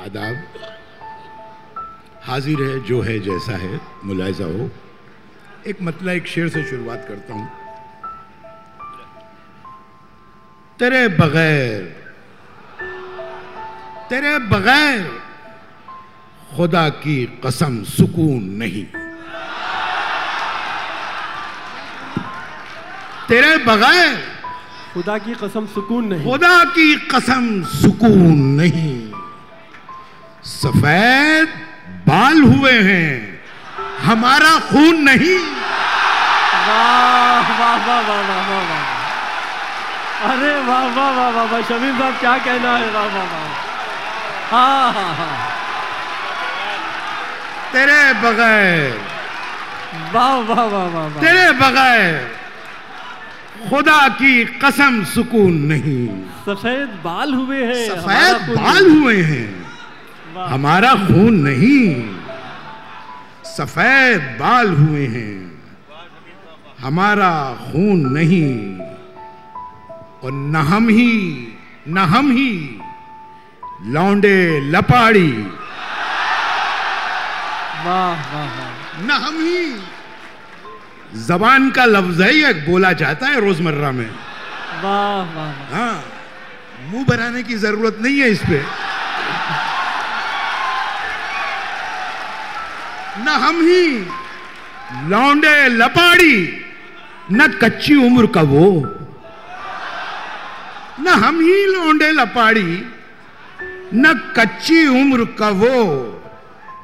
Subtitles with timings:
[0.00, 0.36] आदाब।
[2.22, 4.70] हाजिर है जो है जैसा है मुलायजा हो।
[5.66, 7.48] एक मतला एक शेर से शुरुआत करता हूँ।
[10.78, 11.82] तेरे बगैर
[14.10, 15.20] तेरे बगैर
[16.56, 18.84] खुदा की कसम सुकून नहीं।
[23.28, 24.16] तेरे बगैर
[24.94, 28.99] खुदा की कसम सुकून नहीं। खुदा की कसम सुकून नहीं।
[30.62, 31.48] सफ़ेद
[32.08, 33.10] बाल हुए हैं
[34.04, 35.36] हमारा खून नहीं
[36.68, 42.18] वाह वाह वाह वाह वाह वाह वाह अरे वाह वाह वाह वाह वाह शमीम साहब
[42.20, 43.46] क्या कहना है वाह वाह वाह
[44.50, 45.38] हाँ हाँ हाँ
[47.72, 49.00] तेरे बगैर
[50.14, 52.20] वाह वाह वाह वाह तेरे बगैर
[53.70, 54.34] खुदा की
[54.64, 56.06] कसम सुकून नहीं
[56.46, 59.48] सफ़ेद बाल हुए हैं सफ़ेद बाल हुए हैं।
[60.38, 62.16] हमारा खून नहीं।
[63.44, 65.62] सफ़ेद बाल हुए हैं।
[66.80, 68.50] हमारा खून नहीं।
[70.22, 71.12] और न हम ही
[71.88, 72.80] न हम ही
[73.86, 75.30] लौंडे लपाड़ी।
[77.84, 78.56] वाह वाह
[79.00, 79.62] न हम ही।
[81.26, 84.10] जबान का लफ्ज है ये बोला जाता है रोज़मर्रा में।
[84.82, 86.04] वाह वाह। हाँ
[86.90, 88.89] मुँह बनाने की ज़रूरत नहीं है इस पे।
[93.18, 94.06] न हम ही।
[95.08, 96.62] लौंडे लपाड़ी
[97.32, 98.86] न कच्ची उम्र का वो।
[101.00, 102.82] न हम ही लौंडे लपाड़ी
[103.94, 106.16] न कच्ची उम्र का वो।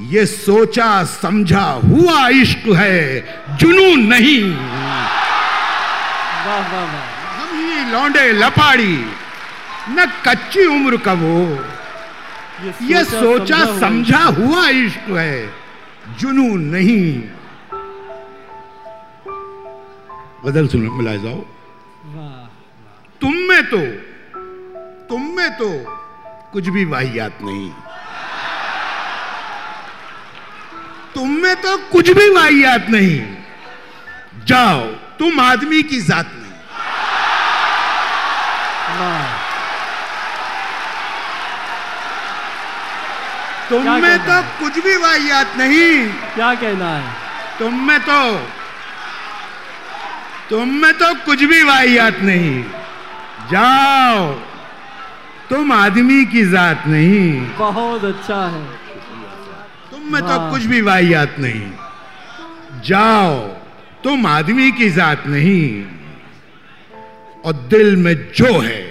[0.00, 3.24] ये सोचा समझा हुआ इश्क है
[3.56, 9.04] जुनून नहीं। वाह वाह वाह। हम ही लौंडे लपाड़ी
[9.90, 11.64] न कच्ची उम्र का वो।
[12.82, 15.63] ये सोचा ये हुआ समझा हुआ इश्क है।
[16.08, 17.22] जुनून नहीं।
[20.44, 21.40] बदल सुन मिला जाओ।
[23.20, 23.80] तुम में तो
[25.08, 25.68] तुम में तो
[26.52, 27.70] कुछ भी वाहियात नहीं।
[31.14, 33.18] तुम में तो कुछ भी वाहियात नहीं।
[34.46, 34.80] जाओ,
[35.18, 36.52] तुम आदमी की जात नहीं
[38.98, 39.42] वाह
[43.68, 44.42] तुम में तो?
[44.42, 47.14] कुछ भी वाहियात नहीं। क्या कहना है?
[47.58, 48.46] तुम में तो
[50.50, 52.64] तुम में तो कुछ भी वाहियात नहीं।
[53.52, 54.32] जाओ
[55.50, 58.64] तुम आदमी की जात नहीं। बहुत अच्छा है।
[59.90, 61.70] तुम में तो कुछ भी वाहियात नहीं।
[62.80, 63.40] जाओ
[64.04, 65.84] तुम आदमी की जात नहीं।
[67.44, 68.82] और दिल में जो है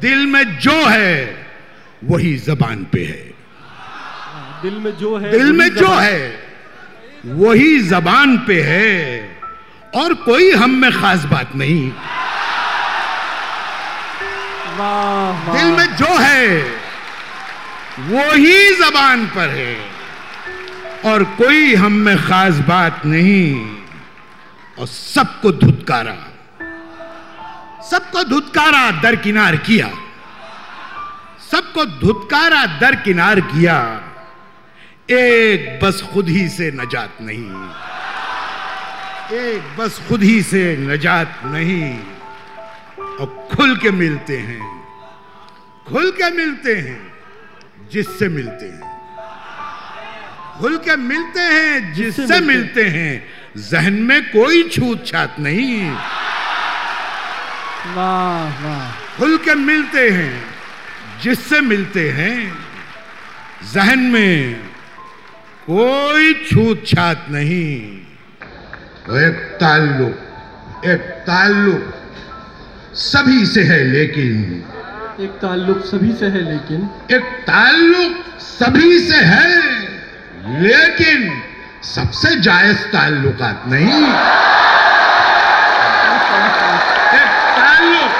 [0.00, 1.46] दिल में जो है
[2.04, 3.25] वही जबान पे है।
[4.62, 6.46] दिल में जो है दिल में जो है
[7.26, 9.26] वही जबान पे है।
[9.94, 11.90] और कोई हम में खास बात नहीं।
[14.78, 16.58] वाह दिल में जो है
[17.98, 19.76] वही जबान पर है।
[21.04, 23.76] और कोई हम में खास बात नहीं।
[24.78, 26.16] और सबको धुतकारा।
[27.90, 29.90] सबको धुतकारा दरकिनार किया।
[31.50, 34.05] सबको धुतकारा दरकिनार किया।
[35.10, 37.44] एक बस खुद ही से नजात नहीं।
[39.38, 41.98] एक बस खुद ही से नजात नहीं।
[42.98, 44.84] और खुल के मिलते हैं।
[45.88, 47.12] खुल के मिलते हैं।
[47.92, 48.80] जिससे मिलते हैं।
[50.60, 55.90] खुल के मिलते हैं जिससे मिलते हैं। जहन में कोई छूत छात नहीं।
[57.94, 60.44] वाह वाह। खुल के मिलते हैं।
[61.22, 62.58] जिससे मिलते हैं।
[63.74, 64.62] जहन में
[65.68, 67.78] कोई छूत छात नहीं।
[69.06, 71.94] तो एक ताल्लुक एक ताल्लुक
[72.94, 74.36] सभी से है लेकिन।
[75.20, 79.48] एक ताल्लुक सभी से है लेकिन। एक ताल्लुक सभी से है
[80.62, 81.28] लेकिन
[81.94, 84.02] सबसे जायज़ ताल्लुकात नहीं।
[87.18, 88.12] एक ताल्लुक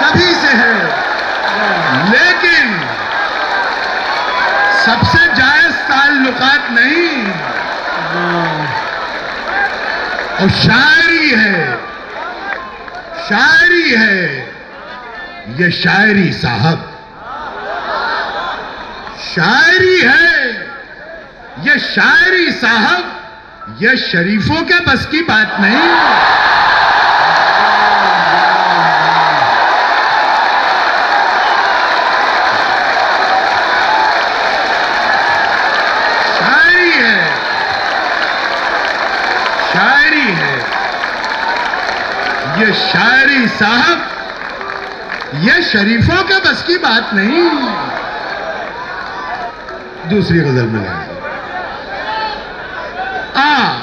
[0.00, 0.74] सभी से है
[2.10, 2.66] लेकिन
[4.86, 7.10] सबसे जायज़ ताल्लुकात नहीं
[8.12, 8.76] वाह
[10.40, 11.76] और शायरी है।
[13.28, 14.38] शायरी है।
[15.48, 16.78] ये शायरी साहब।
[19.34, 20.52] शायरी है।
[21.60, 23.14] ये शायरी साहब।
[23.80, 25.80] ये शरीफों के बस की बात नहीं।
[42.58, 43.98] ये शायरी साहब,
[45.34, 47.50] ये शरीफों के बस की बात नहीं।
[50.10, 51.08] दूसरी गज़ल में
[53.36, 53.78] आ।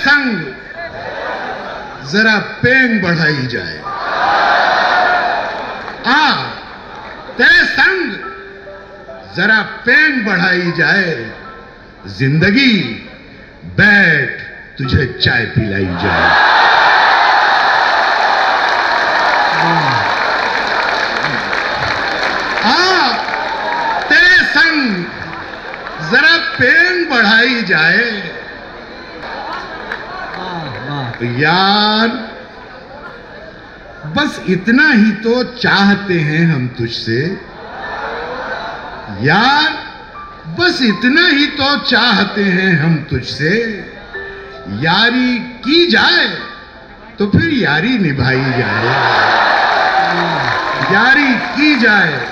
[0.00, 0.54] संग
[2.10, 3.78] जरा पेंग बढ़ाई जाए।
[6.06, 6.32] आ।
[7.38, 7.89] तेरे संग
[9.36, 11.14] जरा पेन बढ़ाई जाए।
[12.08, 12.72] ज़िंदगी,
[13.78, 14.40] बैठ,
[14.78, 16.30] तुझे चाय पिलाई जाए।
[22.64, 23.12] आ
[24.08, 25.04] तेरे संग
[26.12, 28.08] जरा पेन बढ़ाई जाए।
[31.40, 32.08] यार,
[34.16, 37.20] बस इतना ही तो चाहते हैं हम तुझसे।
[39.18, 39.90] यार,
[40.60, 43.54] बस इतना ही तो चाहते हैं हम तुझसे।
[44.68, 46.28] यारी की जाए
[47.18, 48.84] तो फिर यारी निभाई जाए।
[50.94, 52.26] यारी की जाए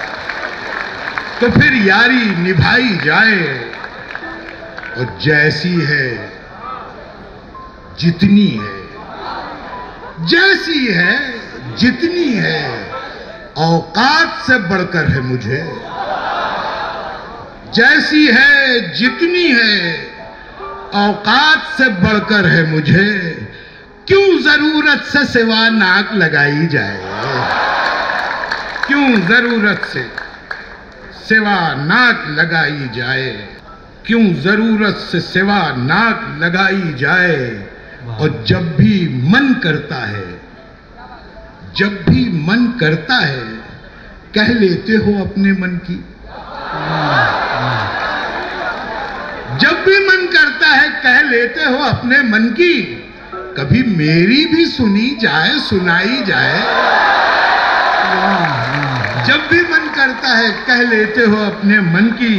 [1.40, 3.70] तो फिर यारी निभाई जाए।
[4.98, 6.32] और जैसी है,
[8.00, 8.78] जितनी है।
[10.26, 11.34] जैसी है,
[11.76, 12.90] जितनी है,
[13.56, 15.88] औकात से बढ़कर है मुझे।
[17.74, 20.06] जैसी है, जितनी है,
[20.94, 23.18] औकात से बढ़कर है मुझे।
[24.08, 27.00] क्यों ज़रूरत से सिवा नाक लगाई जाए?
[28.86, 30.10] क्यों ज़रूरत से
[31.14, 33.48] सिवा नाक लगाई जाए?
[34.06, 37.66] क्यों ज़रूरत से सिवा नाक लगाई जाए?
[38.06, 40.40] और जब भी मन करता है,
[41.76, 43.44] जब भी मन करता है,
[44.34, 46.04] कह लेते हो अपने मन की।
[49.60, 52.74] जब भी मन करता है कह लेते हो अपने मन की
[53.58, 56.58] कभी मेरी भी सुनी जाए सुनाई जाए।
[59.26, 62.34] जब भी मन करता है कह लेते हो अपने मन की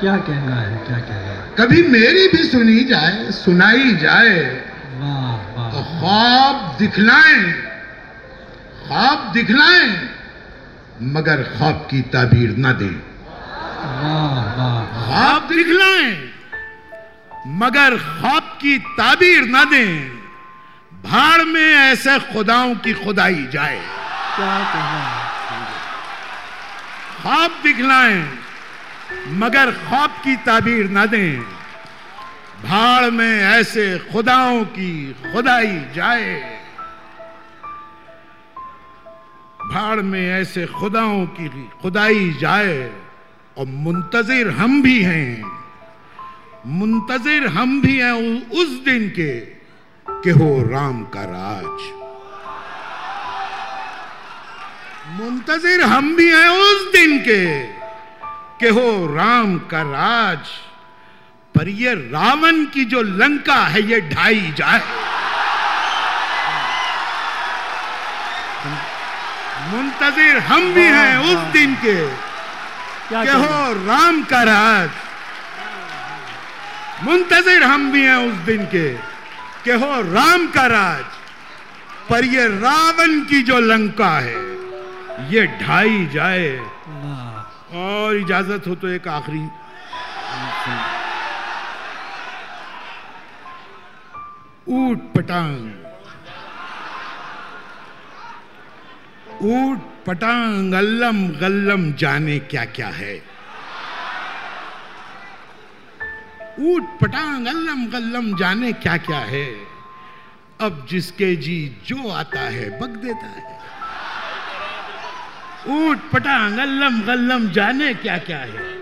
[0.00, 1.38] क्या कहना है क्या कहना है?
[1.58, 4.38] कभी मेरी भी सुनी जाए सुनाई जाए।
[5.72, 7.42] तो ख्वाब दिखलाएँ
[8.86, 9.88] ख्वाब दिखलाएँ
[11.14, 12.96] मगर ख्वाब की ताबीर ना दें।
[14.96, 16.29] ख्वाब दिखलाएँ।
[17.46, 20.10] मगर ख्वाब की ताबीर ना दें।
[21.04, 23.78] भाड़ में ऐसे खुदाओं की खुदाई जाए।
[24.36, 25.30] क्या कहना
[27.22, 28.38] ख्वाब दिखलाएँ
[29.26, 31.40] मगर ख्वाब की ताबीर ना दें।
[32.64, 36.58] भाड़ में ऐसे खुदाओं की खुदाई जाए।
[39.72, 42.90] भाड़ में ऐसे खुदाओं की खुदाई जाए
[43.58, 45.59] और मुंतजिर हम भी हैं।
[46.66, 48.12] मुंतजिर हम भी हैं
[48.50, 49.40] उस दिन के
[50.08, 51.80] कि हो राम का राज।
[55.20, 57.44] मुंतजिर हम भी हैं उस दिन के
[58.60, 60.48] कि हो राम का राज।
[61.54, 64.82] पर ये रावण की जो लंका है ये ढाई जाए।
[69.72, 71.96] मुंतजिर हम भी हैं उस दिन के
[73.10, 74.90] कि हो राम का राज।
[77.02, 78.88] मुंतजिर हम भी हैं उस दिन के
[79.64, 81.04] कि हो राम का राज।
[82.10, 84.38] पर ये रावण की जो लंका है
[85.30, 86.50] ये ढाई जाए।
[87.80, 89.44] और इजाज़त हो तो एक आखिरी।
[94.68, 95.70] ऊट पटांग।
[99.50, 103.29] ऊट पटांग अल्लम गल्लम जाने क्या क्या है।
[106.60, 109.54] ऊट पटांग, अल्लम गल्लम, जाने क्या क्या है।
[110.60, 113.60] अब जिसके जी जो आता है बक देता है।
[115.68, 118.80] ऊट पटांग, अल्लम गल्लम, जाने क्या क्या है।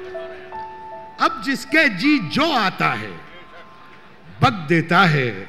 [1.21, 3.11] अब जिसके जी जो आता है
[4.43, 5.49] बक देता है।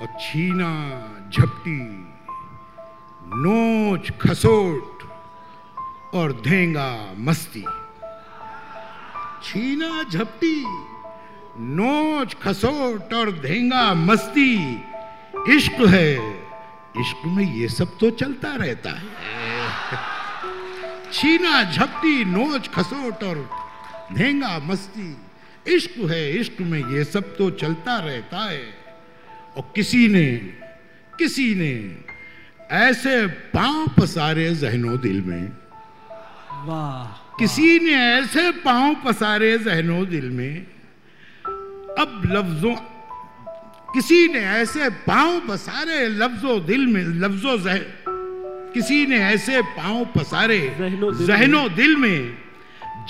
[0.00, 1.00] और छीना,
[1.30, 2.06] झपटी,
[3.26, 5.02] नोच, खसोट
[6.14, 7.64] और धेंगा, मस्ती।
[9.44, 10.64] छीना झपटी,
[11.58, 14.74] नोच खसोट और धेंगा मस्ती।
[15.48, 16.40] इश्क है,
[17.00, 19.04] इश्क में ये सब तो चलता रहता है।
[21.12, 23.50] छीना झपटी, नोच खसोट और
[24.12, 25.16] धेंगा मस्ती।
[25.74, 28.74] इश्क है, इश्क में ये सब तो चलता रहता है।
[29.56, 30.36] और किसी ने
[31.18, 31.98] किसी ने
[32.76, 35.48] ऐसे पाँव पसारे जहनो दिल में।
[36.66, 40.66] वाह। किसी ने ऐसे पाँव पसारे जहनो दिल में
[41.98, 42.74] अब लफ्जों
[43.94, 47.78] किसी ने ऐसे पाँव पसारे लफ्जों दिल में लफ्जों जह
[48.74, 52.38] किसी ने ऐसे पाँव पसारे जहनो दिल जहनो दिल में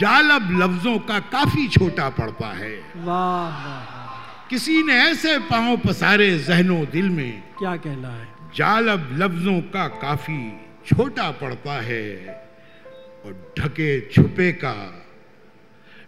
[0.01, 7.09] जालब लफ्जों का काफ़ी छोटा पड़ता है। वाह किसी ने ऐसे पाँव पसारे जहनो दिल
[7.11, 8.29] में क्या कहना है?
[8.57, 10.53] जालब लफ्जों का काफ़ी
[10.87, 12.44] छोटा पड़ता है।
[13.25, 14.75] और ढके छुपे का,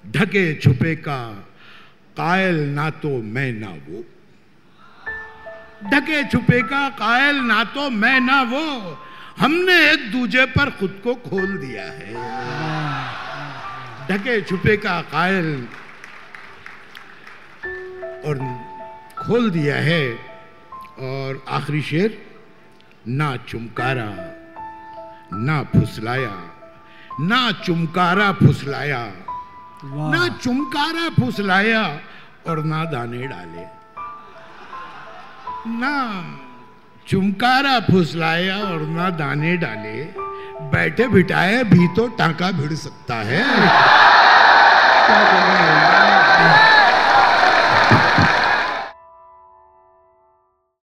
[0.07, 1.19] ढके छुपे का
[2.17, 4.05] कायल ना तो मैं ना वो।
[5.91, 8.99] ढके छुपे का कायल ना तो मैं ना वो,
[9.39, 12.15] हमने एक दूजे पर खुद को खोल दिया है।
[14.09, 15.49] ढके छुपे का कायल
[18.25, 18.39] और
[19.19, 20.03] खोल दिया है
[21.01, 22.19] और आखिरी शेर,
[23.09, 24.11] ना चुमकारा,
[25.33, 26.35] ना फुसलाया।
[27.21, 28.99] ना चुमकारा फुसलाया
[29.85, 31.83] ना चुमकारा फुसलाया
[32.49, 33.65] और ना दाने डाले।
[35.79, 35.95] ना
[37.09, 40.05] चुमकारा फुसलाया और ना दाने डाले
[40.71, 43.43] बैठे बिठाए भी तो टाका भिड़ सकता है।
[45.07, 45.21] क्या
[46.37, 46.66] है?